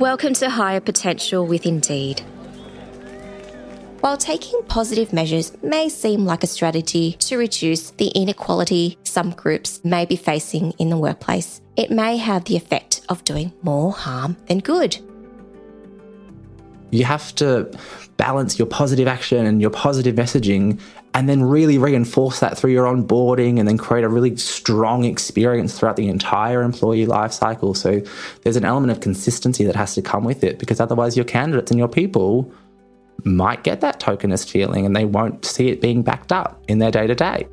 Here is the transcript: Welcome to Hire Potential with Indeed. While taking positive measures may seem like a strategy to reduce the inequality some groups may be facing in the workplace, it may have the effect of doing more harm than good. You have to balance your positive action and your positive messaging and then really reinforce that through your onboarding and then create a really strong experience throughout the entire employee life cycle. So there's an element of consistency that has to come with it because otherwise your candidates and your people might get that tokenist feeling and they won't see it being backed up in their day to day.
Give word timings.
Welcome 0.00 0.32
to 0.36 0.48
Hire 0.48 0.80
Potential 0.80 1.46
with 1.46 1.66
Indeed. 1.66 2.20
While 4.00 4.16
taking 4.16 4.62
positive 4.62 5.12
measures 5.12 5.52
may 5.62 5.90
seem 5.90 6.24
like 6.24 6.42
a 6.42 6.46
strategy 6.46 7.16
to 7.18 7.36
reduce 7.36 7.90
the 7.90 8.06
inequality 8.06 8.96
some 9.04 9.32
groups 9.32 9.84
may 9.84 10.06
be 10.06 10.16
facing 10.16 10.70
in 10.78 10.88
the 10.88 10.96
workplace, 10.96 11.60
it 11.76 11.90
may 11.90 12.16
have 12.16 12.46
the 12.46 12.56
effect 12.56 13.02
of 13.10 13.24
doing 13.24 13.52
more 13.60 13.92
harm 13.92 14.38
than 14.46 14.60
good. 14.60 14.96
You 16.90 17.04
have 17.04 17.34
to 17.36 17.70
balance 18.16 18.58
your 18.58 18.66
positive 18.66 19.08
action 19.08 19.46
and 19.46 19.60
your 19.60 19.70
positive 19.70 20.14
messaging 20.14 20.78
and 21.14 21.28
then 21.28 21.42
really 21.42 21.78
reinforce 21.78 22.40
that 22.40 22.56
through 22.56 22.70
your 22.70 22.84
onboarding 22.84 23.58
and 23.58 23.66
then 23.66 23.78
create 23.78 24.04
a 24.04 24.08
really 24.08 24.36
strong 24.36 25.04
experience 25.04 25.78
throughout 25.78 25.96
the 25.96 26.08
entire 26.08 26.62
employee 26.62 27.06
life 27.06 27.32
cycle. 27.32 27.74
So 27.74 28.00
there's 28.42 28.56
an 28.56 28.64
element 28.64 28.92
of 28.92 29.00
consistency 29.00 29.64
that 29.64 29.74
has 29.74 29.94
to 29.94 30.02
come 30.02 30.24
with 30.24 30.44
it 30.44 30.58
because 30.58 30.80
otherwise 30.80 31.16
your 31.16 31.24
candidates 31.24 31.70
and 31.70 31.78
your 31.78 31.88
people 31.88 32.52
might 33.24 33.64
get 33.64 33.80
that 33.80 34.00
tokenist 34.00 34.50
feeling 34.50 34.86
and 34.86 34.94
they 34.94 35.04
won't 35.04 35.44
see 35.44 35.68
it 35.68 35.80
being 35.80 36.02
backed 36.02 36.32
up 36.32 36.62
in 36.68 36.78
their 36.78 36.90
day 36.90 37.06
to 37.06 37.14
day. 37.14 37.46